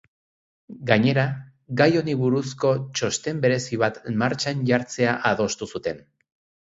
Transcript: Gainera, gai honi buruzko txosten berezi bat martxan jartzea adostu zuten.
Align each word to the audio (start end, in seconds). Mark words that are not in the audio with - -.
Gainera, 0.91 1.25
gai 1.81 1.87
honi 2.01 2.15
buruzko 2.23 2.71
txosten 3.01 3.43
berezi 3.47 3.79
bat 3.87 4.03
martxan 4.23 4.65
jartzea 4.71 5.15
adostu 5.35 5.69
zuten. 5.75 6.03